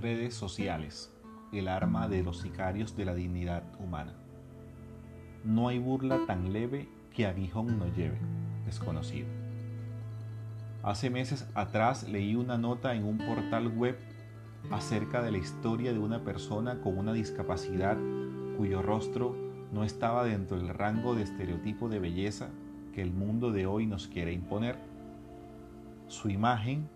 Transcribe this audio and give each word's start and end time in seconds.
Redes 0.00 0.32
sociales, 0.32 1.12
el 1.52 1.68
arma 1.68 2.08
de 2.08 2.22
los 2.22 2.38
sicarios 2.38 2.96
de 2.96 3.04
la 3.04 3.14
dignidad 3.14 3.64
humana. 3.78 4.14
No 5.44 5.68
hay 5.68 5.78
burla 5.78 6.24
tan 6.26 6.54
leve 6.54 6.88
que 7.14 7.26
aguijón 7.26 7.78
no 7.78 7.84
lleve. 7.94 8.18
Desconocido. 8.64 9.28
Hace 10.82 11.10
meses 11.10 11.46
atrás 11.54 12.08
leí 12.08 12.34
una 12.34 12.56
nota 12.56 12.94
en 12.94 13.04
un 13.04 13.18
portal 13.18 13.76
web 13.76 13.98
acerca 14.70 15.20
de 15.20 15.32
la 15.32 15.38
historia 15.38 15.92
de 15.92 15.98
una 15.98 16.24
persona 16.24 16.80
con 16.80 16.96
una 16.96 17.12
discapacidad 17.12 17.98
cuyo 18.56 18.80
rostro 18.80 19.36
no 19.70 19.84
estaba 19.84 20.24
dentro 20.24 20.56
del 20.56 20.70
rango 20.70 21.14
de 21.14 21.24
estereotipo 21.24 21.90
de 21.90 21.98
belleza 21.98 22.48
que 22.94 23.02
el 23.02 23.12
mundo 23.12 23.52
de 23.52 23.66
hoy 23.66 23.86
nos 23.86 24.08
quiere 24.08 24.32
imponer. 24.32 24.78
Su 26.08 26.30
imagen 26.30 26.88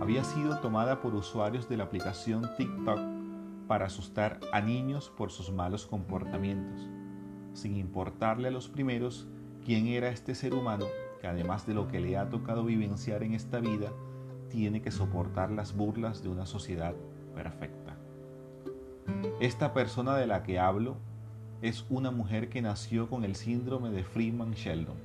había 0.00 0.24
sido 0.24 0.58
tomada 0.58 1.00
por 1.00 1.14
usuarios 1.14 1.68
de 1.68 1.76
la 1.76 1.84
aplicación 1.84 2.50
TikTok 2.56 2.98
para 3.68 3.86
asustar 3.86 4.40
a 4.52 4.60
niños 4.60 5.12
por 5.16 5.30
sus 5.30 5.50
malos 5.50 5.86
comportamientos, 5.86 6.88
sin 7.52 7.76
importarle 7.76 8.48
a 8.48 8.50
los 8.50 8.68
primeros 8.68 9.26
quién 9.64 9.86
era 9.86 10.08
este 10.08 10.34
ser 10.34 10.54
humano 10.54 10.86
que 11.24 11.28
además 11.28 11.66
de 11.66 11.72
lo 11.72 11.88
que 11.88 12.00
le 12.00 12.18
ha 12.18 12.28
tocado 12.28 12.66
vivenciar 12.66 13.22
en 13.22 13.32
esta 13.32 13.58
vida, 13.58 13.90
tiene 14.50 14.82
que 14.82 14.90
soportar 14.90 15.50
las 15.50 15.74
burlas 15.74 16.22
de 16.22 16.28
una 16.28 16.44
sociedad 16.44 16.94
perfecta. 17.34 17.96
Esta 19.40 19.72
persona 19.72 20.16
de 20.16 20.26
la 20.26 20.42
que 20.42 20.58
hablo 20.58 20.96
es 21.62 21.86
una 21.88 22.10
mujer 22.10 22.50
que 22.50 22.60
nació 22.60 23.08
con 23.08 23.24
el 23.24 23.36
síndrome 23.36 23.88
de 23.88 24.04
Freeman-Sheldon, 24.04 24.98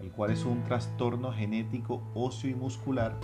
el 0.00 0.10
cual 0.10 0.32
es 0.32 0.44
un 0.44 0.64
trastorno 0.64 1.32
genético 1.32 2.02
óseo 2.14 2.50
y 2.50 2.56
muscular 2.56 3.14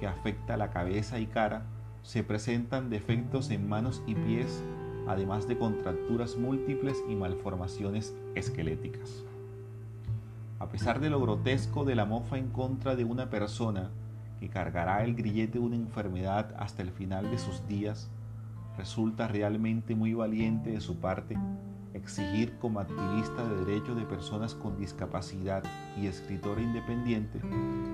que 0.00 0.06
afecta 0.06 0.56
la 0.56 0.70
cabeza 0.70 1.20
y 1.20 1.26
cara, 1.26 1.62
se 2.02 2.24
presentan 2.24 2.88
defectos 2.88 3.50
en 3.50 3.68
manos 3.68 4.02
y 4.06 4.14
pies, 4.14 4.64
además 5.06 5.46
de 5.46 5.58
contracturas 5.58 6.36
múltiples 6.36 7.04
y 7.08 7.14
malformaciones 7.14 8.14
esqueléticas. 8.34 9.24
A 10.58 10.68
pesar 10.68 11.00
de 11.00 11.10
lo 11.10 11.20
grotesco 11.20 11.84
de 11.84 11.94
la 11.94 12.06
mofa 12.06 12.38
en 12.38 12.48
contra 12.48 12.96
de 12.96 13.04
una 13.04 13.30
persona 13.30 13.90
que 14.40 14.48
cargará 14.48 15.04
el 15.04 15.14
grillete 15.14 15.58
de 15.58 15.64
una 15.64 15.76
enfermedad 15.76 16.54
hasta 16.58 16.82
el 16.82 16.90
final 16.90 17.30
de 17.30 17.38
sus 17.38 17.66
días, 17.68 18.10
resulta 18.78 19.28
realmente 19.28 19.94
muy 19.94 20.14
valiente 20.14 20.70
de 20.70 20.80
su 20.80 20.96
parte 20.96 21.36
exigir 21.92 22.56
como 22.58 22.80
activista 22.80 23.44
de 23.44 23.64
derechos 23.64 23.96
de 23.96 24.04
personas 24.04 24.54
con 24.54 24.78
discapacidad 24.78 25.62
y 26.00 26.06
escritora 26.06 26.62
independiente 26.62 27.40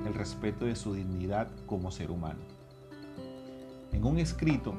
el 0.07 0.15
respeto 0.15 0.65
de 0.65 0.77
su 0.77 0.95
dignidad 0.95 1.49
como 1.67 1.91
ser 1.91 2.11
humano. 2.11 2.41
En 3.93 4.05
un 4.05 4.19
escrito, 4.19 4.75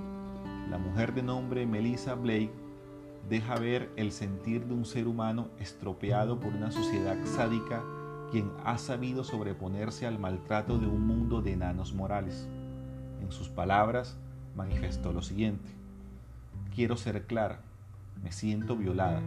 la 0.70 0.78
mujer 0.78 1.14
de 1.14 1.24
nombre 1.24 1.66
Melissa 1.66 2.16
Blake 2.16 2.52
deja 3.30 3.56
ver 3.56 3.90
el 3.96 4.12
sentir 4.12 4.66
de 4.66 4.74
un 4.74 4.86
ser 4.86 5.08
humano 5.08 5.50
estropeado 5.60 6.40
por 6.40 6.54
una 6.54 6.72
sociedad 6.72 7.18
sádica 7.26 7.84
quien 8.32 8.52
ha 8.64 8.78
sabido 8.78 9.24
sobreponerse 9.24 10.06
al 10.06 10.20
maltrato 10.20 10.78
de 10.78 10.88
un 10.88 11.08
mundo 11.08 11.42
de 11.42 11.54
enanos 11.54 11.94
morales. 11.94 12.48
En 13.22 13.32
sus 13.32 13.50
palabras 13.50 14.18
manifestó 14.56 15.14
lo 15.14 15.22
siguiente, 15.22 15.70
quiero 16.76 16.98
ser 16.98 17.26
clara, 17.26 17.62
me 18.22 18.32
siento 18.32 18.76
violada. 18.76 19.22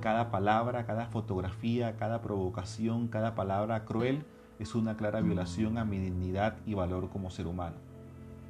Cada 0.00 0.30
palabra, 0.30 0.86
cada 0.86 1.06
fotografía, 1.06 1.96
cada 1.96 2.20
provocación, 2.20 3.08
cada 3.08 3.34
palabra 3.34 3.84
cruel 3.84 4.24
es 4.58 4.74
una 4.74 4.96
clara 4.96 5.20
violación 5.20 5.78
a 5.78 5.84
mi 5.84 5.98
dignidad 5.98 6.56
y 6.66 6.74
valor 6.74 7.10
como 7.10 7.30
ser 7.30 7.46
humano. 7.46 7.76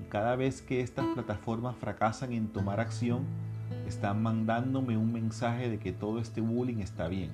Y 0.00 0.08
cada 0.08 0.36
vez 0.36 0.62
que 0.62 0.80
estas 0.80 1.06
plataformas 1.06 1.76
fracasan 1.76 2.32
en 2.32 2.48
tomar 2.48 2.80
acción, 2.80 3.24
están 3.86 4.22
mandándome 4.22 4.96
un 4.96 5.12
mensaje 5.12 5.68
de 5.68 5.78
que 5.78 5.92
todo 5.92 6.18
este 6.20 6.40
bullying 6.40 6.78
está 6.78 7.08
bien. 7.08 7.33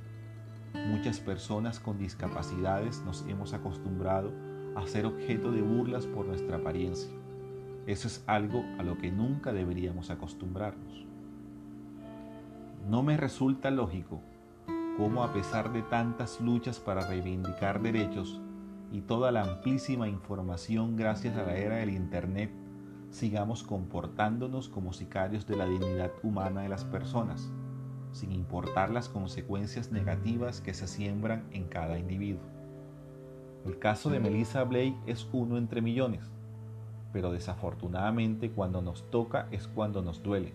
Muchas 0.88 1.20
personas 1.20 1.80
con 1.80 1.98
discapacidades 1.98 3.02
nos 3.04 3.26
hemos 3.28 3.52
acostumbrado 3.52 4.32
a 4.74 4.86
ser 4.86 5.04
objeto 5.04 5.52
de 5.52 5.60
burlas 5.60 6.06
por 6.06 6.26
nuestra 6.26 6.56
apariencia. 6.56 7.10
Eso 7.86 8.06
es 8.08 8.22
algo 8.26 8.64
a 8.78 8.82
lo 8.82 8.96
que 8.96 9.10
nunca 9.10 9.52
deberíamos 9.52 10.10
acostumbrarnos. 10.10 11.04
No 12.88 13.02
me 13.02 13.16
resulta 13.16 13.70
lógico 13.70 14.20
cómo 14.96 15.24
a 15.24 15.32
pesar 15.32 15.72
de 15.72 15.82
tantas 15.82 16.40
luchas 16.40 16.80
para 16.80 17.06
reivindicar 17.06 17.82
derechos 17.82 18.40
y 18.92 19.00
toda 19.00 19.32
la 19.32 19.42
amplísima 19.42 20.06
información 20.06 20.96
gracias 20.96 21.36
a 21.38 21.42
la 21.44 21.56
era 21.56 21.76
del 21.76 21.90
Internet, 21.90 22.52
sigamos 23.10 23.62
comportándonos 23.62 24.68
como 24.68 24.92
sicarios 24.92 25.46
de 25.46 25.56
la 25.56 25.66
dignidad 25.66 26.12
humana 26.22 26.60
de 26.60 26.68
las 26.68 26.84
personas, 26.84 27.50
sin 28.12 28.32
importar 28.32 28.90
las 28.90 29.08
consecuencias 29.08 29.92
negativas 29.92 30.60
que 30.60 30.74
se 30.74 30.86
siembran 30.86 31.48
en 31.52 31.64
cada 31.64 31.98
individuo. 31.98 32.42
El 33.64 33.78
caso 33.78 34.10
de 34.10 34.20
Melissa 34.20 34.62
Blake 34.64 34.96
es 35.06 35.26
uno 35.32 35.56
entre 35.56 35.80
millones, 35.80 36.30
pero 37.14 37.32
desafortunadamente 37.32 38.50
cuando 38.50 38.82
nos 38.82 39.10
toca 39.10 39.48
es 39.50 39.68
cuando 39.68 40.02
nos 40.02 40.22
duele 40.22 40.52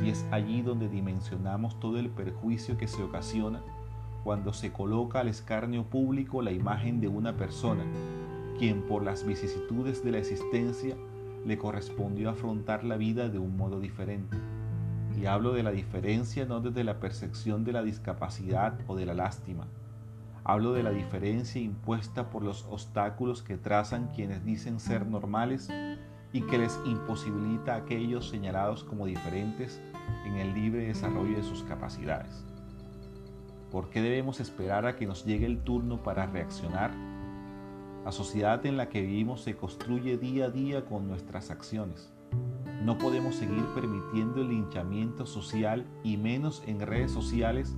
y 0.00 0.10
es 0.10 0.24
allí 0.30 0.62
donde 0.62 0.88
dimensionamos 0.88 1.78
todo 1.80 1.98
el 1.98 2.08
perjuicio 2.08 2.78
que 2.78 2.88
se 2.88 3.02
ocasiona 3.02 3.62
cuando 4.24 4.52
se 4.52 4.72
coloca 4.72 5.20
al 5.20 5.28
escarnio 5.28 5.84
público 5.84 6.42
la 6.42 6.52
imagen 6.52 7.00
de 7.00 7.08
una 7.08 7.36
persona, 7.36 7.84
quien 8.58 8.82
por 8.82 9.02
las 9.02 9.24
vicisitudes 9.24 10.04
de 10.04 10.12
la 10.12 10.18
existencia 10.18 10.96
le 11.46 11.58
correspondió 11.58 12.30
afrontar 12.30 12.84
la 12.84 12.96
vida 12.96 13.28
de 13.28 13.38
un 13.38 13.56
modo 13.56 13.80
diferente. 13.80 14.36
Y 15.16 15.26
hablo 15.26 15.52
de 15.52 15.62
la 15.62 15.70
diferencia 15.70 16.44
no 16.44 16.60
desde 16.60 16.84
la 16.84 17.00
percepción 17.00 17.64
de 17.64 17.72
la 17.72 17.82
discapacidad 17.82 18.78
o 18.86 18.96
de 18.96 19.06
la 19.06 19.14
lástima. 19.14 19.66
Hablo 20.44 20.72
de 20.72 20.82
la 20.82 20.90
diferencia 20.90 21.60
impuesta 21.60 22.30
por 22.30 22.42
los 22.42 22.64
obstáculos 22.66 23.42
que 23.42 23.56
trazan 23.56 24.08
quienes 24.14 24.44
dicen 24.44 24.80
ser 24.80 25.06
normales 25.06 25.70
y 26.32 26.42
que 26.42 26.58
les 26.58 26.78
imposibilita 26.84 27.74
a 27.74 27.78
aquellos 27.78 28.28
señalados 28.28 28.84
como 28.84 29.06
diferentes 29.06 29.80
en 30.24 30.36
el 30.36 30.54
libre 30.54 30.86
desarrollo 30.86 31.36
de 31.36 31.42
sus 31.42 31.62
capacidades. 31.64 32.44
¿Por 33.70 33.90
qué 33.90 34.00
debemos 34.00 34.40
esperar 34.40 34.86
a 34.86 34.96
que 34.96 35.06
nos 35.06 35.24
llegue 35.24 35.46
el 35.46 35.62
turno 35.62 36.02
para 36.02 36.26
reaccionar? 36.26 36.90
La 38.04 38.12
sociedad 38.12 38.64
en 38.66 38.76
la 38.76 38.88
que 38.88 39.02
vivimos 39.02 39.42
se 39.42 39.56
construye 39.56 40.16
día 40.16 40.46
a 40.46 40.50
día 40.50 40.86
con 40.86 41.06
nuestras 41.06 41.50
acciones. 41.50 42.12
No 42.82 42.96
podemos 42.96 43.34
seguir 43.34 43.64
permitiendo 43.74 44.40
el 44.40 44.48
linchamiento 44.48 45.26
social 45.26 45.84
y 46.04 46.16
menos 46.16 46.62
en 46.66 46.80
redes 46.80 47.10
sociales 47.10 47.76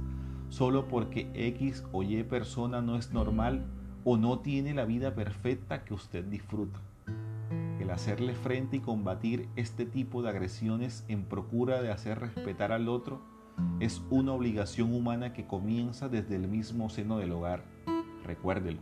solo 0.49 0.89
porque 0.89 1.31
X 1.34 1.84
o 1.93 2.03
Y 2.03 2.22
persona 2.25 2.83
no 2.83 2.97
es 2.97 3.12
normal 3.12 3.65
o 4.05 4.17
no 4.17 4.41
tiene 4.41 4.75
la 4.75 4.84
vida 4.84 5.15
perfecta 5.15 5.84
que 5.84 5.95
usted 5.95 6.25
disfruta 6.25 6.81
hacerle 7.91 8.34
frente 8.34 8.77
y 8.77 8.81
combatir 8.81 9.49
este 9.57 9.84
tipo 9.84 10.22
de 10.22 10.31
agresiones 10.31 11.05
en 11.09 11.25
procura 11.25 11.83
de 11.83 11.91
hacer 11.91 12.21
respetar 12.21 12.72
al 12.72 12.89
otro 12.89 13.21
es 13.81 14.03
una 14.10 14.32
obligación 14.32 14.94
humana 14.94 15.32
que 15.32 15.47
comienza 15.47 16.09
desde 16.09 16.37
el 16.37 16.48
mismo 16.48 16.91
seno 16.91 17.19
del 17.19 17.32
hogar. 17.32 17.65
Recuérdelo. 18.25 18.81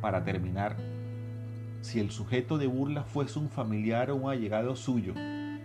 Para 0.00 0.24
terminar, 0.24 0.76
si 1.82 2.00
el 2.00 2.10
sujeto 2.10 2.58
de 2.58 2.66
burla 2.66 3.04
fuese 3.04 3.38
un 3.38 3.50
familiar 3.50 4.10
o 4.10 4.16
un 4.16 4.30
allegado 4.30 4.76
suyo 4.76 5.14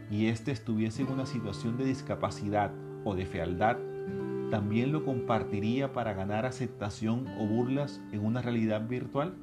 y 0.09 0.27
éste 0.27 0.51
estuviese 0.51 1.01
en 1.01 1.11
una 1.11 1.25
situación 1.25 1.77
de 1.77 1.85
discapacidad 1.85 2.71
o 3.03 3.15
de 3.15 3.25
fealdad, 3.25 3.77
también 4.51 4.91
lo 4.91 5.03
compartiría 5.03 5.93
para 5.93 6.13
ganar 6.13 6.45
aceptación 6.45 7.27
o 7.39 7.47
burlas 7.47 8.01
en 8.11 8.25
una 8.25 8.41
realidad 8.41 8.87
virtual? 8.87 9.35